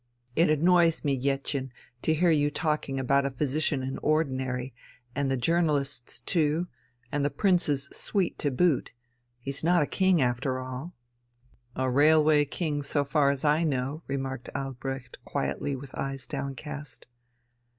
[0.35, 1.69] "It annoys me, Jettchen,
[2.01, 4.73] to hear you talking about a 'physician in ordinary'
[5.13, 6.65] and the journalists, too,
[7.11, 8.93] and the Prince's suite to boot.
[9.37, 10.95] He's not a king, after all."
[11.75, 17.05] "A railway king, so far as I know," remarked Albrecht quietly with eyes downcast.